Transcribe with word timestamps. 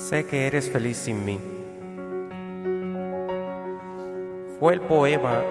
Sé 0.00 0.24
que 0.24 0.46
eres 0.46 0.70
feliz 0.70 0.96
sin 0.96 1.24
mí. 1.26 1.38
Fue 4.58 4.72
el 4.72 4.80
poema 4.80 5.42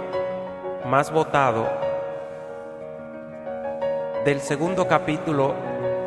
más 0.88 1.14
votado 1.14 1.68
del 4.26 4.42
segundo 4.42 4.88
capítulo 4.88 5.54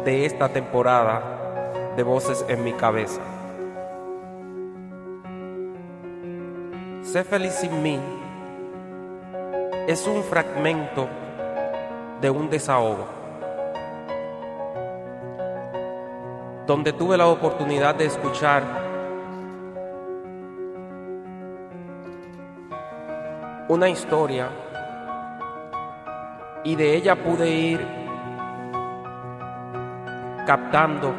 de 0.04 0.26
esta 0.26 0.48
temporada 0.48 1.94
de 1.96 2.02
Voces 2.02 2.44
en 2.48 2.64
mi 2.64 2.72
cabeza. 2.72 3.20
Sé 7.02 7.22
feliz 7.22 7.52
sin 7.52 7.80
mí 7.80 8.00
es 9.86 10.04
un 10.09 10.20
fragmento 10.24 11.09
de 12.20 12.29
un 12.29 12.50
desahogo, 12.50 13.06
donde 16.72 16.94
tuve 16.94 17.18
la 17.18 17.26
oportunidad 17.26 17.94
de 17.96 18.07
escuchar 18.07 18.62
una 23.68 23.90
historia 23.90 24.49
y 26.64 26.75
de 26.75 26.96
ella 26.96 27.14
pude 27.14 27.50
ir 27.50 27.86
captando, 30.46 31.13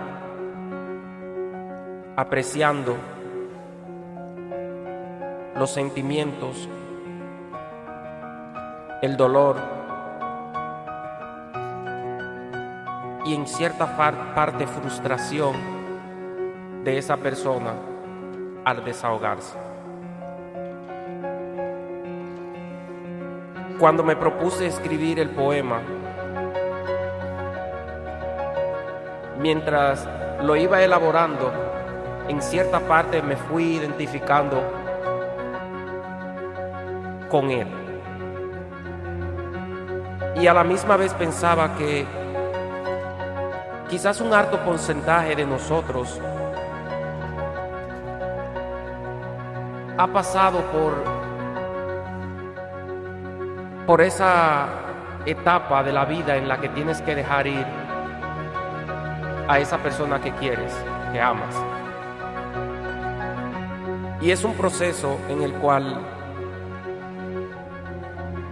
apreciando 2.16 2.96
los 5.56 5.70
sentimientos, 5.70 6.68
el 9.04 9.16
dolor 9.16 9.83
y 13.26 13.34
en 13.34 13.48
cierta 13.48 13.96
parte 14.36 14.68
frustración 14.68 15.56
de 16.84 16.98
esa 16.98 17.18
persona 17.18 17.74
al 18.66 18.84
desahogarse. 18.84 19.58
Cuando 23.80 24.04
me 24.04 24.16
propuse 24.16 24.68
escribir 24.68 25.20
el 25.20 25.30
poema, 25.30 25.82
mientras 29.40 30.08
lo 30.42 30.56
iba 30.56 30.82
elaborando, 30.82 31.52
en 32.28 32.42
cierta 32.42 32.80
parte 32.82 33.22
me 33.22 33.36
fui 33.36 33.76
identificando 33.76 34.62
con 37.30 37.50
él. 37.52 37.68
Y 40.36 40.48
a 40.48 40.54
la 40.54 40.64
misma 40.64 40.98
vez 40.98 41.14
pensaba 41.14 41.76
que 41.76 42.06
quizás 43.94 44.20
un 44.22 44.34
alto 44.34 44.58
porcentaje 44.66 45.36
de 45.36 45.46
nosotros 45.46 46.20
ha 49.96 50.08
pasado 50.08 50.62
por 50.72 50.96
por 53.86 54.02
esa 54.02 54.66
etapa 55.28 55.84
de 55.84 55.94
la 55.94 56.06
vida 56.06 56.38
en 56.38 56.48
la 56.48 56.60
que 56.60 56.70
tienes 56.70 57.04
que 57.04 57.14
dejar 57.14 57.46
ir 57.46 57.68
a 59.48 59.60
esa 59.60 59.78
persona 59.78 60.20
que 60.20 60.32
quieres, 60.32 60.74
que 61.12 61.22
amas. 61.22 61.56
Y 64.22 64.32
es 64.32 64.44
un 64.44 64.56
proceso 64.56 65.20
en 65.30 65.44
el 65.44 65.54
cual 65.54 66.02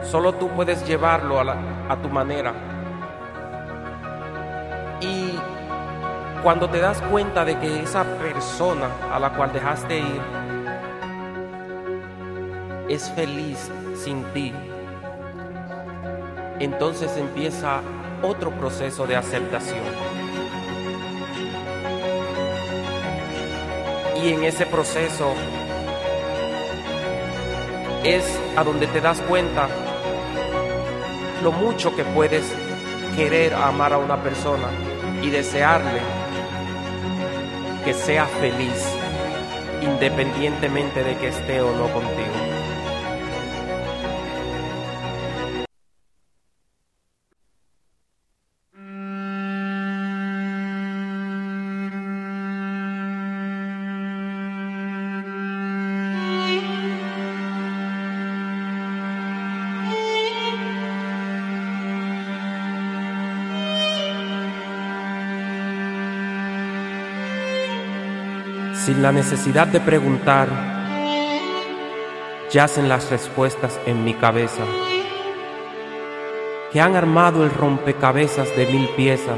solo 0.03 0.33
tú 0.33 0.49
puedes 0.49 0.87
llevarlo 0.87 1.39
a, 1.39 1.55
a 1.89 1.95
tu 1.99 2.09
manera. 2.09 2.70
Cuando 6.43 6.69
te 6.69 6.79
das 6.79 6.99
cuenta 7.01 7.45
de 7.45 7.57
que 7.59 7.83
esa 7.83 8.03
persona 8.17 8.89
a 9.11 9.19
la 9.19 9.31
cual 9.33 9.53
dejaste 9.53 9.99
ir 9.99 10.21
es 12.89 13.09
feliz 13.11 13.69
sin 13.95 14.23
ti, 14.33 14.51
entonces 16.59 17.15
empieza 17.15 17.81
otro 18.23 18.51
proceso 18.51 19.05
de 19.05 19.15
aceptación. 19.15 19.83
Y 24.23 24.33
en 24.33 24.43
ese 24.43 24.65
proceso 24.65 25.33
es 28.03 28.39
a 28.55 28.63
donde 28.63 28.87
te 28.87 28.99
das 28.99 29.19
cuenta 29.21 29.67
lo 31.43 31.51
mucho 31.51 31.95
que 31.95 32.03
puedes 32.03 32.51
querer 33.15 33.53
amar 33.53 33.93
a 33.93 33.97
una 33.97 34.17
persona 34.17 34.67
y 35.21 35.29
desearle 35.29 36.20
que 37.83 37.93
sea 37.93 38.25
feliz 38.25 38.95
independientemente 39.81 41.03
de 41.03 41.15
que 41.17 41.27
esté 41.27 41.61
o 41.61 41.71
no 41.75 41.87
contigo. 41.91 42.40
Sin 68.85 69.03
la 69.03 69.11
necesidad 69.11 69.67
de 69.67 69.79
preguntar, 69.79 70.47
yacen 72.51 72.89
las 72.89 73.11
respuestas 73.11 73.79
en 73.85 74.03
mi 74.03 74.15
cabeza, 74.15 74.63
que 76.73 76.81
han 76.81 76.95
armado 76.95 77.43
el 77.43 77.51
rompecabezas 77.51 78.49
de 78.57 78.65
mil 78.65 78.89
piezas, 78.95 79.37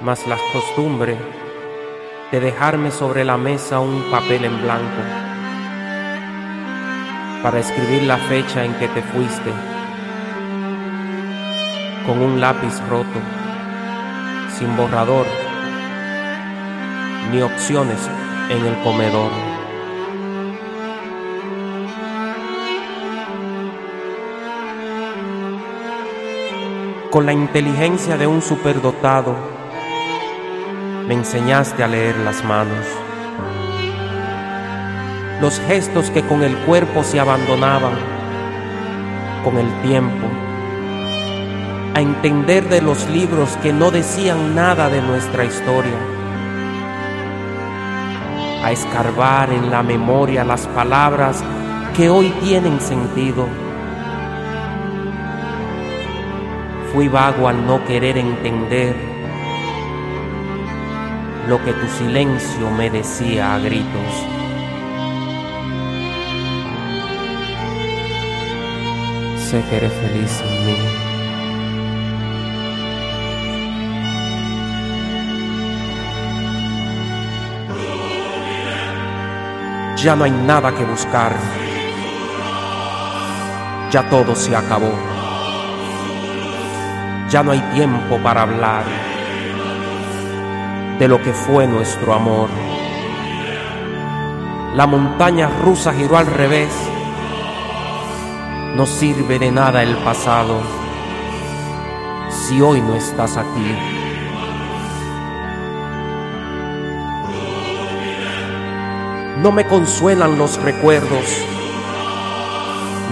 mas 0.00 0.26
la 0.26 0.38
costumbre 0.54 1.18
de 2.32 2.40
dejarme 2.40 2.90
sobre 2.90 3.22
la 3.22 3.36
mesa 3.36 3.80
un 3.80 4.10
papel 4.10 4.46
en 4.46 4.62
blanco 4.62 5.02
para 7.42 7.58
escribir 7.58 8.04
la 8.04 8.16
fecha 8.16 8.64
en 8.64 8.72
que 8.76 8.88
te 8.88 9.02
fuiste, 9.02 9.52
con 12.06 12.22
un 12.22 12.40
lápiz 12.40 12.80
roto, 12.88 13.20
sin 14.56 14.74
borrador 14.74 15.43
ni 17.34 17.42
opciones 17.42 17.98
en 18.48 18.64
el 18.64 18.80
comedor. 18.84 19.30
Con 27.10 27.26
la 27.26 27.32
inteligencia 27.32 28.16
de 28.16 28.26
un 28.28 28.40
superdotado, 28.40 29.34
me 31.08 31.14
enseñaste 31.14 31.82
a 31.82 31.88
leer 31.88 32.16
las 32.18 32.44
manos. 32.44 32.86
Los 35.40 35.58
gestos 35.60 36.10
que 36.10 36.22
con 36.22 36.42
el 36.44 36.56
cuerpo 36.58 37.02
se 37.02 37.18
abandonaban 37.18 37.94
con 39.42 39.58
el 39.58 39.82
tiempo. 39.82 40.26
A 41.94 42.00
entender 42.00 42.68
de 42.68 42.80
los 42.80 43.08
libros 43.08 43.56
que 43.62 43.72
no 43.72 43.90
decían 43.90 44.54
nada 44.54 44.88
de 44.88 45.02
nuestra 45.02 45.44
historia 45.44 46.13
a 48.64 48.72
escarbar 48.72 49.52
en 49.52 49.70
la 49.70 49.82
memoria 49.82 50.42
las 50.42 50.66
palabras 50.68 51.44
que 51.94 52.08
hoy 52.08 52.30
tienen 52.42 52.80
sentido. 52.80 53.46
Fui 56.92 57.08
vago 57.08 57.46
al 57.46 57.66
no 57.66 57.84
querer 57.84 58.16
entender 58.16 58.96
lo 61.46 61.62
que 61.62 61.74
tu 61.74 61.86
silencio 61.88 62.70
me 62.70 62.88
decía 62.88 63.54
a 63.54 63.58
gritos. 63.58 64.14
Sé 69.36 69.62
que 69.68 69.76
eres 69.76 69.92
feliz 69.92 70.42
en 70.42 70.66
mí. 70.66 71.13
Ya 80.04 80.14
no 80.14 80.24
hay 80.24 80.32
nada 80.32 80.70
que 80.74 80.84
buscar. 80.84 81.32
Ya 83.90 84.06
todo 84.10 84.36
se 84.36 84.54
acabó. 84.54 84.92
Ya 87.30 87.42
no 87.42 87.52
hay 87.52 87.60
tiempo 87.72 88.18
para 88.22 88.42
hablar 88.42 88.84
de 90.98 91.08
lo 91.08 91.22
que 91.22 91.32
fue 91.32 91.66
nuestro 91.66 92.12
amor. 92.12 92.50
La 94.74 94.86
montaña 94.86 95.48
rusa 95.62 95.94
giró 95.94 96.18
al 96.18 96.26
revés. 96.26 96.68
No 98.76 98.84
sirve 98.84 99.38
de 99.38 99.50
nada 99.50 99.82
el 99.82 99.96
pasado 99.96 100.60
si 102.28 102.60
hoy 102.60 102.82
no 102.82 102.94
estás 102.94 103.38
aquí. 103.38 104.03
No 109.44 109.52
me 109.52 109.66
consuelan 109.66 110.38
los 110.38 110.56
recuerdos, 110.62 111.26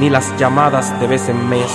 ni 0.01 0.09
las 0.09 0.35
llamadas 0.39 0.99
de 0.99 1.07
vez 1.07 1.29
en 1.29 1.47
mes, 1.47 1.71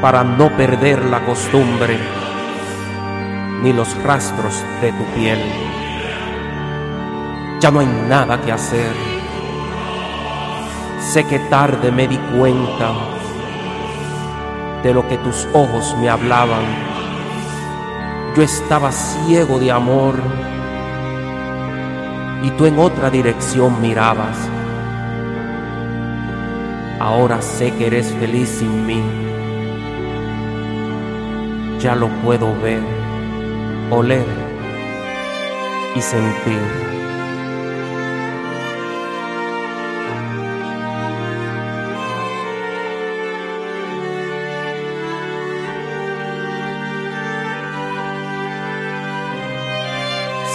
para 0.00 0.22
no 0.22 0.56
perder 0.56 1.06
la 1.06 1.26
costumbre, 1.26 1.98
ni 3.64 3.72
los 3.72 4.00
rastros 4.04 4.62
de 4.80 4.92
tu 4.92 5.04
piel. 5.06 5.40
Ya 7.58 7.72
no 7.72 7.80
hay 7.80 7.88
nada 8.08 8.40
que 8.40 8.52
hacer. 8.52 8.94
Sé 11.00 11.24
que 11.24 11.40
tarde 11.50 11.90
me 11.90 12.06
di 12.06 12.18
cuenta 12.38 12.92
de 14.84 14.94
lo 14.94 15.08
que 15.08 15.18
tus 15.18 15.48
ojos 15.52 15.96
me 16.00 16.08
hablaban. 16.08 16.64
Yo 18.36 18.42
estaba 18.44 18.92
ciego 18.92 19.58
de 19.58 19.72
amor 19.72 20.14
y 22.42 22.50
tú 22.50 22.66
en 22.66 22.78
otra 22.78 23.10
dirección 23.10 23.80
mirabas. 23.80 24.36
Ahora 27.00 27.42
sé 27.42 27.72
que 27.74 27.86
eres 27.86 28.12
feliz 28.14 28.48
sin 28.48 28.86
mí. 28.86 29.02
Ya 31.80 31.94
lo 31.94 32.08
puedo 32.22 32.58
ver, 32.60 32.80
oler 33.90 34.26
y 35.94 36.00
sentir. 36.00 36.85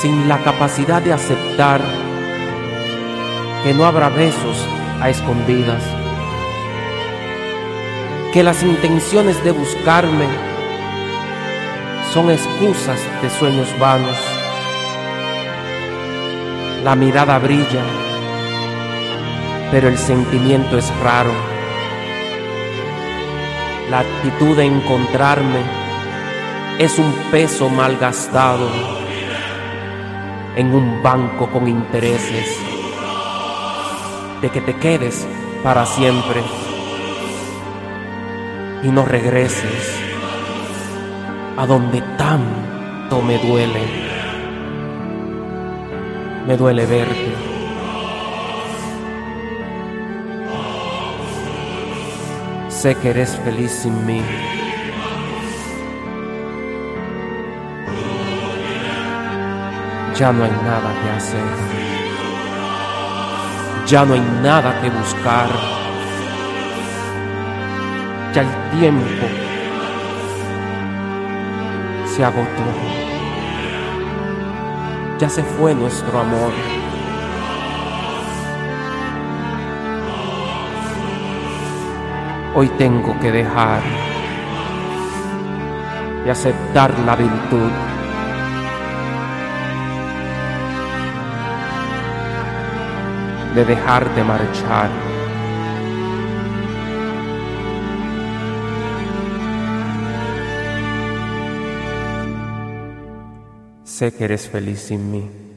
Sin 0.01 0.27
la 0.27 0.39
capacidad 0.39 0.99
de 0.99 1.13
aceptar 1.13 1.79
que 3.63 3.71
no 3.71 3.85
habrá 3.85 4.09
besos 4.09 4.65
a 4.99 5.11
escondidas, 5.11 5.83
que 8.33 8.41
las 8.41 8.63
intenciones 8.63 9.43
de 9.43 9.51
buscarme 9.51 10.25
son 12.11 12.31
excusas 12.31 12.99
de 13.21 13.29
sueños 13.29 13.67
vanos. 13.79 14.17
La 16.83 16.95
mirada 16.95 17.37
brilla, 17.37 17.83
pero 19.69 19.87
el 19.87 19.99
sentimiento 19.99 20.79
es 20.79 20.91
raro. 21.03 21.31
La 23.91 23.99
actitud 23.99 24.57
de 24.57 24.65
encontrarme 24.65 25.61
es 26.79 26.97
un 26.97 27.13
peso 27.29 27.69
malgastado 27.69 29.00
en 30.55 30.73
un 30.73 31.01
banco 31.01 31.49
con 31.49 31.67
intereses, 31.67 32.57
de 34.41 34.49
que 34.49 34.61
te 34.61 34.75
quedes 34.77 35.27
para 35.63 35.85
siempre 35.85 36.41
y 38.83 38.87
no 38.87 39.05
regreses 39.05 39.99
a 41.57 41.65
donde 41.65 42.01
tanto 42.17 43.21
me 43.21 43.37
duele. 43.37 44.11
Me 46.47 46.57
duele 46.57 46.85
verte. 46.85 47.33
Sé 52.69 52.95
que 52.95 53.11
eres 53.11 53.37
feliz 53.43 53.71
sin 53.71 54.05
mí. 54.07 54.21
Ya 60.21 60.31
no 60.31 60.43
hay 60.43 60.51
nada 60.51 60.93
que 61.01 61.09
hacer, 61.09 61.51
ya 63.87 64.05
no 64.05 64.13
hay 64.13 64.21
nada 64.43 64.79
que 64.79 64.91
buscar, 64.91 65.49
ya 68.31 68.41
el 68.43 68.79
tiempo 68.79 69.25
se 72.05 72.23
agotó, 72.23 72.67
ya 75.17 75.27
se 75.27 75.41
fue 75.41 75.73
nuestro 75.73 76.19
amor. 76.19 76.53
Hoy 82.53 82.67
tengo 82.77 83.19
que 83.19 83.31
dejar 83.31 83.81
y 86.27 86.29
aceptar 86.29 86.91
la 87.07 87.15
virtud 87.15 87.90
de 93.55 93.65
dejar 93.65 94.15
de 94.15 94.23
marchar. 94.23 94.89
Sé 103.83 104.13
que 104.13 104.23
eres 104.23 104.47
feliz 104.47 104.79
sin 104.79 105.11
mí. 105.11 105.50